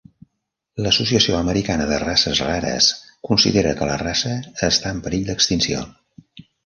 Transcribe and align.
L'Associació 0.85 1.35
Americana 1.39 1.85
de 1.91 1.99
Races 2.03 2.41
Rares 2.47 2.87
considera 3.29 3.75
que 3.81 3.91
la 3.91 3.99
raça 4.05 4.35
està 4.69 4.95
en 4.97 5.03
perill 5.09 5.27
d'extinció. 5.29 5.85